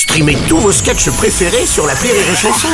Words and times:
Streamez 0.00 0.38
tous 0.48 0.56
vos 0.56 0.72
sketchs 0.72 1.10
préférés 1.10 1.66
sur 1.66 1.86
la 1.86 1.92
Rire 1.92 2.14
et 2.14 2.34
Chanson. 2.34 2.68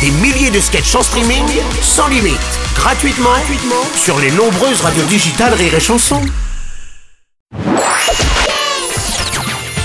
Des 0.00 0.10
milliers 0.22 0.50
de 0.50 0.58
sketchs 0.58 0.94
en 0.94 1.02
streaming, 1.02 1.44
sans 1.82 2.08
limite, 2.08 2.40
gratuitement, 2.74 3.28
gratuitement 3.28 3.84
sur 3.94 4.18
les 4.18 4.30
nombreuses 4.30 4.80
radios 4.80 5.04
digitales 5.04 5.52
Rire 5.52 5.74
et 5.74 5.80
Chanson. 5.80 6.18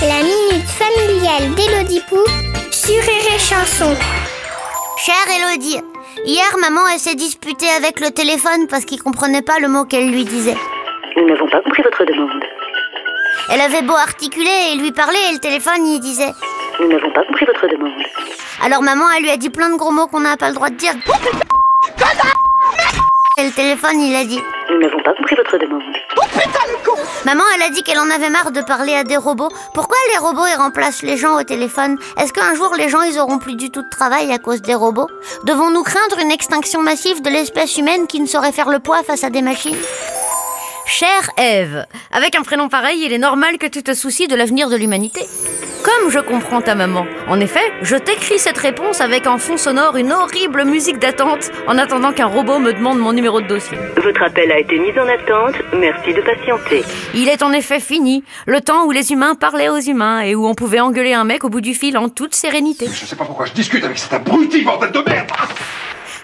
La 0.00 0.22
minute 0.22 0.66
familiale 0.66 1.54
d'Élodie 1.56 2.00
Pou 2.08 2.24
sur 2.70 3.02
Rire 3.02 3.34
et 3.36 3.38
Chanson. 3.38 3.94
Chère 4.96 5.36
Elodie, 5.36 5.82
hier 6.24 6.56
maman 6.58 6.88
elle 6.88 6.98
s'est 6.98 7.16
disputée 7.16 7.68
avec 7.76 8.00
le 8.00 8.12
téléphone 8.12 8.66
parce 8.66 8.86
qu'il 8.86 9.02
comprenait 9.02 9.42
pas 9.42 9.58
le 9.58 9.68
mot 9.68 9.84
qu'elle 9.84 10.10
lui 10.10 10.24
disait. 10.24 10.56
Nous 11.18 11.26
n'avons 11.26 11.48
pas 11.50 11.60
compris 11.60 11.82
votre 11.82 12.06
demande. 12.06 12.42
Elle 13.50 13.60
avait 13.60 13.82
beau 13.82 13.94
articuler 13.94 14.72
et 14.72 14.76
lui 14.76 14.92
parler 14.92 15.18
et 15.28 15.34
le 15.34 15.38
téléphone 15.38 15.86
il 15.86 16.00
disait. 16.00 16.32
Nous 16.80 16.88
n'avons 16.88 17.10
pas 17.10 17.24
compris 17.24 17.46
votre 17.46 17.66
demande. 17.66 17.92
Alors 18.64 18.82
maman 18.82 19.04
elle 19.16 19.22
lui 19.22 19.30
a 19.30 19.36
dit 19.36 19.50
plein 19.50 19.70
de 19.70 19.76
gros 19.76 19.90
mots 19.90 20.06
qu'on 20.06 20.20
n'a 20.20 20.36
pas 20.36 20.48
le 20.48 20.54
droit 20.54 20.70
de 20.70 20.76
dire. 20.76 20.94
Et 23.38 23.44
le 23.44 23.52
téléphone 23.52 24.00
il 24.00 24.14
a 24.16 24.24
dit. 24.24 24.40
Nous 24.70 24.78
n'avons 24.78 25.02
pas 25.02 25.14
compris 25.14 25.36
votre 25.36 25.58
demande. 25.58 25.82
Maman 27.24 27.42
elle 27.54 27.62
a 27.62 27.70
dit 27.70 27.82
qu'elle 27.82 27.98
en 27.98 28.10
avait 28.10 28.30
marre 28.30 28.52
de 28.52 28.60
parler 28.60 28.94
à 28.94 29.04
des 29.04 29.16
robots. 29.16 29.50
Pourquoi 29.74 29.96
les 30.12 30.18
robots 30.18 30.46
ils 30.46 30.58
remplacent 30.58 31.02
les 31.02 31.16
gens 31.16 31.38
au 31.38 31.42
téléphone? 31.42 31.98
Est-ce 32.16 32.32
qu'un 32.32 32.54
jour 32.54 32.74
les 32.76 32.88
gens 32.88 33.02
ils 33.02 33.18
auront 33.18 33.38
plus 33.38 33.54
du 33.54 33.70
tout 33.70 33.82
de 33.82 33.90
travail 33.90 34.32
à 34.32 34.38
cause 34.38 34.62
des 34.62 34.74
robots? 34.74 35.08
Devons-nous 35.44 35.82
craindre 35.82 36.18
une 36.20 36.30
extinction 36.30 36.80
massive 36.82 37.22
de 37.22 37.30
l'espèce 37.30 37.76
humaine 37.76 38.06
qui 38.06 38.20
ne 38.20 38.26
saurait 38.26 38.52
faire 38.52 38.68
le 38.68 38.78
poids 38.78 39.02
face 39.02 39.24
à 39.24 39.30
des 39.30 39.42
machines? 39.42 39.76
Chère 40.86 41.30
Ève, 41.36 41.84
avec 42.12 42.34
un 42.34 42.42
prénom 42.42 42.68
pareil, 42.68 43.02
il 43.04 43.12
est 43.12 43.18
normal 43.18 43.58
que 43.58 43.66
tu 43.66 43.82
te 43.82 43.92
soucies 43.92 44.26
de 44.26 44.34
l'avenir 44.34 44.70
de 44.70 44.76
l'humanité. 44.76 45.20
Comme 45.88 46.10
je 46.10 46.18
comprends 46.18 46.60
ta 46.60 46.74
maman. 46.74 47.06
En 47.28 47.40
effet, 47.40 47.72
je 47.80 47.96
t'écris 47.96 48.38
cette 48.38 48.58
réponse 48.58 49.00
avec 49.00 49.26
en 49.26 49.38
fond 49.38 49.56
sonore 49.56 49.96
une 49.96 50.12
horrible 50.12 50.64
musique 50.66 50.98
d'attente 50.98 51.50
en 51.66 51.78
attendant 51.78 52.12
qu'un 52.12 52.26
robot 52.26 52.58
me 52.58 52.74
demande 52.74 52.98
mon 52.98 53.14
numéro 53.14 53.40
de 53.40 53.46
dossier. 53.46 53.78
Votre 53.96 54.22
appel 54.22 54.52
a 54.52 54.58
été 54.58 54.78
mis 54.78 54.90
en 54.98 55.08
attente. 55.08 55.54
Merci 55.72 56.12
de 56.12 56.20
patienter. 56.20 56.84
Il 57.14 57.30
est 57.30 57.42
en 57.42 57.52
effet 57.52 57.80
fini, 57.80 58.22
le 58.44 58.60
temps 58.60 58.84
où 58.84 58.90
les 58.90 59.12
humains 59.12 59.34
parlaient 59.34 59.70
aux 59.70 59.80
humains 59.80 60.20
et 60.20 60.34
où 60.34 60.46
on 60.46 60.54
pouvait 60.54 60.80
engueuler 60.80 61.14
un 61.14 61.24
mec 61.24 61.44
au 61.44 61.48
bout 61.48 61.62
du 61.62 61.72
fil 61.72 61.96
en 61.96 62.10
toute 62.10 62.34
sérénité. 62.34 62.86
Je 62.92 63.06
sais 63.06 63.16
pas 63.16 63.24
pourquoi 63.24 63.46
je 63.46 63.54
discute 63.54 63.82
avec 63.82 63.96
cet 63.96 64.12
abruti, 64.12 64.60
bordel 64.60 64.92
de 64.92 65.02
merde 65.06 65.30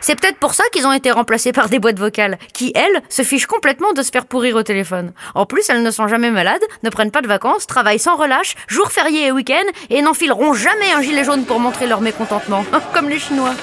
C'est 0.04 0.20
peut-être 0.20 0.36
pour 0.36 0.52
ça 0.52 0.64
qu'ils 0.70 0.86
ont 0.86 0.92
été 0.92 1.10
remplacés 1.10 1.52
par 1.52 1.70
des 1.70 1.78
boîtes 1.78 1.98
vocales, 1.98 2.38
qui, 2.52 2.72
elles, 2.74 3.00
se 3.08 3.22
fichent 3.22 3.46
complètement 3.46 3.94
de 3.94 4.02
se 4.02 4.10
faire 4.10 4.26
pourrir 4.26 4.54
au 4.54 4.62
téléphone. 4.62 5.14
En 5.34 5.46
plus, 5.46 5.70
elles 5.70 5.82
ne 5.82 5.90
sont 5.90 6.08
jamais 6.08 6.30
malades, 6.30 6.60
ne 6.82 6.90
prennent 6.90 7.10
pas 7.10 7.22
de 7.22 7.26
vacances, 7.26 7.66
travaillent 7.66 7.98
sans 7.98 8.14
relâche, 8.14 8.54
jours 8.68 8.92
fériés 8.92 9.28
et 9.28 9.32
week-ends, 9.32 9.72
et 9.88 10.02
n'enfileront 10.02 10.52
jamais 10.52 10.92
un 10.94 11.00
gilet 11.00 11.24
jaune 11.24 11.46
pour 11.46 11.58
montrer 11.58 11.86
leur 11.86 12.02
mécontentement, 12.02 12.66
comme 12.92 13.08
les 13.08 13.18
Chinois. 13.18 13.54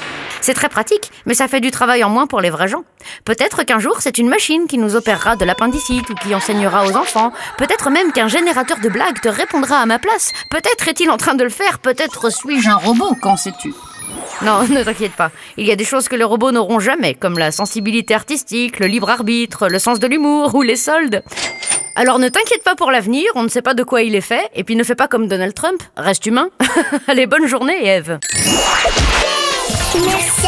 C'est 0.42 0.56
très 0.56 0.68
pratique, 0.68 1.12
mais 1.28 1.36
ça 1.36 1.48
fait 1.48 1.60
du 1.60 1.70
travail 1.70 2.04
en 2.04 2.10
moins 2.10 2.26
pour 2.26 2.42
les 2.42 2.50
vrais 2.50 2.68
gens. 2.68 2.86
Peut-être 3.24 3.62
qu'un 3.62 3.78
jour, 3.78 3.98
c'est 4.00 4.18
une 4.18 4.28
machine 4.28 4.66
qui 4.66 4.80
nous 4.80 4.96
opérera 4.96 5.36
de 5.36 5.46
l'appendicite 5.46 6.10
ou 6.10 6.16
qui 6.16 6.34
enseignera 6.34 6.88
aux 6.88 6.98
enfants. 6.98 7.32
Peut-être 7.60 7.92
même 7.92 8.12
qu'un 8.14 8.28
générateur 8.28 8.80
de 8.80 8.90
blagues 8.90 9.22
te 9.22 9.30
répondra 9.30 9.78
à 9.78 9.86
ma 9.86 10.00
place. 10.00 10.32
Peut-être 10.50 10.88
est-il 10.88 11.12
en 11.12 11.18
train 11.18 11.36
de 11.36 11.44
le 11.44 11.52
faire, 11.52 11.78
peut-être 11.78 12.32
suis-je 12.32 12.68
un 12.68 12.78
robot, 12.78 13.16
qu'en 13.22 13.38
sais-tu? 13.38 13.76
Non, 14.44 14.64
ne 14.70 14.84
t'inquiète 14.84 15.14
pas. 15.14 15.32
Il 15.58 15.66
y 15.66 15.72
a 15.72 15.76
des 15.76 15.86
choses 15.86 16.08
que 16.08 16.16
les 16.16 16.24
robots 16.24 16.52
n'auront 16.52 16.80
jamais, 16.80 17.14
comme 17.14 17.38
la 17.38 17.52
sensibilité 17.52 18.14
artistique, 18.14 18.80
le 18.80 18.88
libre 18.88 19.10
arbitre, 19.10 19.68
le 19.68 19.80
sens 19.80 20.00
de 20.00 20.08
l'humour 20.08 20.56
ou 20.56 20.62
les 20.62 20.76
soldes. 20.76 21.24
Alors 21.96 22.20
ne 22.20 22.30
t'inquiète 22.30 22.64
pas 22.64 22.76
pour 22.76 22.90
l'avenir, 22.92 23.26
on 23.36 23.44
ne 23.44 23.50
sait 23.50 23.62
pas 23.62 23.74
de 23.74 23.84
quoi 23.84 24.02
il 24.02 24.16
est 24.16 24.22
fait, 24.22 24.50
et 24.56 24.64
puis 24.64 24.76
ne 24.76 24.84
fais 24.84 24.96
pas 24.96 25.08
comme 25.08 25.28
Donald 25.28 25.54
Trump, 25.54 25.82
reste 25.98 26.26
humain. 26.26 26.50
Allez, 27.08 27.28
bonne 27.28 27.48
journée, 27.48 27.86
Eve. 27.86 28.18
Merci 30.06 30.48